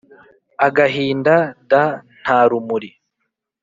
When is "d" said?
1.69-1.71